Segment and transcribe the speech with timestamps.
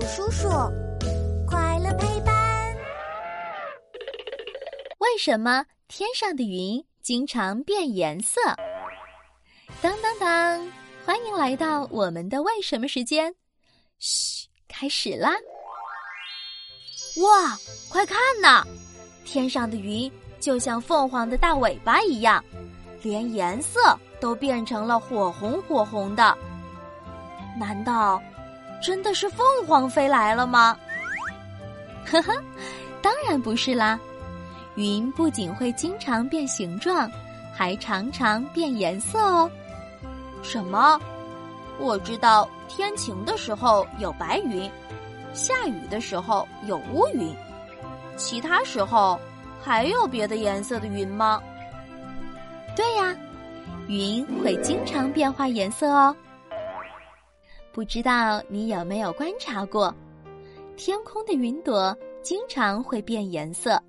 [0.00, 0.48] 叔叔，
[1.46, 2.76] 快乐陪伴。
[4.98, 8.40] 为什么天上的云经常变颜色？
[9.82, 10.72] 当当当！
[11.04, 13.34] 欢迎来到我们的为什么时间。
[13.98, 15.32] 嘘，开始啦！
[17.22, 17.58] 哇，
[17.90, 18.64] 快看呐，
[19.24, 20.10] 天上的云
[20.40, 22.42] 就像凤凰的大尾巴一样，
[23.02, 26.36] 连颜色都变成了火红火红的。
[27.58, 28.20] 难道
[28.80, 30.76] 真的是凤凰飞来了吗？
[32.06, 32.32] 呵呵，
[33.02, 33.98] 当然不是啦。
[34.76, 37.10] 云不仅会经常变形状，
[37.54, 39.50] 还常常变颜色哦。
[40.42, 40.98] 什么？
[41.78, 44.70] 我知道天晴的时候有白云，
[45.32, 47.34] 下雨的时候有乌云，
[48.16, 49.18] 其他时候
[49.62, 51.42] 还有别的颜色的云吗？
[52.76, 53.14] 对呀，
[53.88, 56.14] 云会经常变化颜色哦。
[57.72, 59.94] 不知道你有没有观察过，
[60.76, 63.80] 天空的云朵经常会变颜色，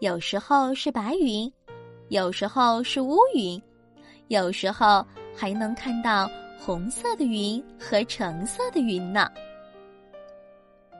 [0.00, 1.50] 有时候是白云，
[2.08, 3.60] 有时候是乌云，
[4.26, 9.30] 有时候还能看到红色的云和橙色的云呢。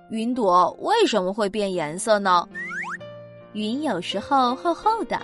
[0.09, 2.49] 云朵为什么会变颜色呢？
[3.55, 5.21] 云有时候厚厚的，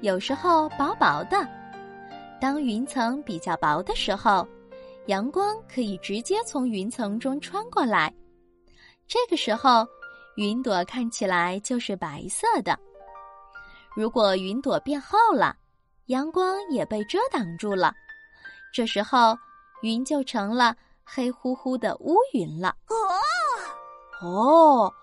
[0.00, 1.36] 有时候薄薄的。
[2.40, 4.44] 当云层比较薄的时候。
[5.06, 8.12] 阳光可以直接从云层中穿过来，
[9.08, 9.86] 这个时候，
[10.36, 12.78] 云朵看起来就是白色的。
[13.96, 15.56] 如果云朵变厚了，
[16.06, 17.92] 阳光也被遮挡住了，
[18.72, 19.36] 这时候
[19.82, 22.76] 云就成了黑乎乎的乌云了。
[24.20, 24.94] 哦，哦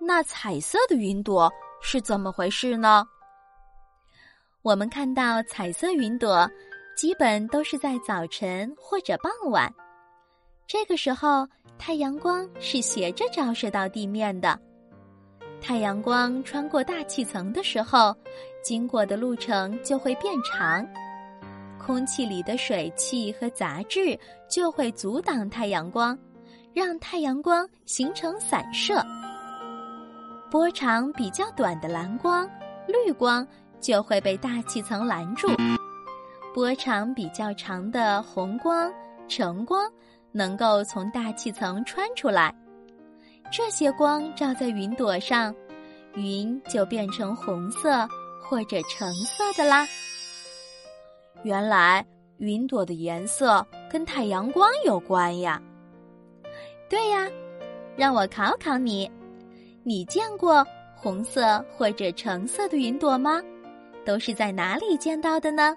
[0.00, 3.06] 那彩色的云朵是怎么回事呢？
[4.62, 6.50] 我们看到彩色云朵。
[6.94, 9.72] 基本都是在早晨或者傍晚，
[10.66, 11.46] 这个时候
[11.78, 14.58] 太阳光是斜着照射到地面的。
[15.60, 18.14] 太阳光穿过大气层的时候，
[18.62, 20.86] 经过的路程就会变长，
[21.78, 24.18] 空气里的水汽和杂质
[24.48, 26.16] 就会阻挡太阳光，
[26.74, 29.02] 让太阳光形成散射。
[30.50, 32.48] 波长比较短的蓝光、
[32.86, 33.46] 绿光
[33.80, 35.48] 就会被大气层拦住。
[36.54, 38.92] 波长比较长的红光、
[39.26, 39.90] 橙光
[40.32, 42.54] 能够从大气层穿出来，
[43.50, 45.54] 这些光照在云朵上，
[46.14, 48.06] 云就变成红色
[48.42, 49.86] 或者橙色的啦。
[51.42, 52.04] 原来
[52.36, 55.60] 云朵的颜色跟太阳光有关呀。
[56.90, 57.26] 对呀，
[57.96, 59.10] 让我考考你，
[59.82, 60.62] 你见过
[60.94, 63.40] 红色或者橙色的云朵吗？
[64.04, 65.74] 都是在哪里见到的呢？